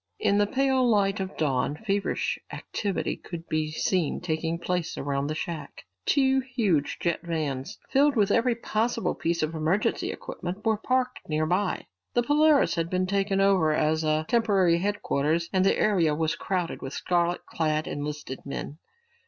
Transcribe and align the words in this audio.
In 0.17 0.39
the 0.39 0.47
pale 0.47 0.83
light 0.89 1.19
of 1.19 1.37
dawn, 1.37 1.75
feverish 1.77 2.39
activity 2.51 3.15
could 3.15 3.47
be 3.47 3.69
seen 3.71 4.19
taking 4.19 4.57
place 4.57 4.97
around 4.97 5.27
the 5.27 5.35
shack. 5.35 5.83
Two 6.07 6.39
huge 6.39 6.97
jet 6.99 7.19
vans, 7.21 7.77
filled 7.87 8.15
with 8.15 8.31
every 8.31 8.55
possible 8.55 9.13
piece 9.13 9.43
of 9.43 9.53
emergency 9.53 10.11
equipment, 10.11 10.65
were 10.65 10.75
parked 10.77 11.19
near 11.29 11.45
by. 11.45 11.85
The 12.15 12.23
Polaris 12.23 12.73
had 12.73 12.89
been 12.89 13.05
taken 13.05 13.39
over 13.39 13.73
as 13.75 14.03
a 14.03 14.25
temporary 14.27 14.79
headquarters 14.79 15.51
and 15.53 15.63
the 15.63 15.77
area 15.77 16.15
was 16.15 16.35
crowded 16.35 16.81
with 16.81 16.93
scarlet 16.93 17.45
clad 17.45 17.85
enlisted 17.85 18.39
men. 18.43 18.79